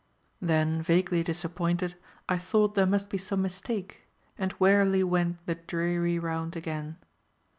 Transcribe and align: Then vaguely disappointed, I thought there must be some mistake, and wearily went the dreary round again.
Then 0.41 0.81
vaguely 0.81 1.21
disappointed, 1.23 1.95
I 2.27 2.39
thought 2.39 2.73
there 2.73 2.87
must 2.87 3.07
be 3.07 3.19
some 3.19 3.43
mistake, 3.43 4.07
and 4.35 4.51
wearily 4.57 5.03
went 5.03 5.45
the 5.45 5.53
dreary 5.53 6.17
round 6.17 6.55
again. 6.55 6.97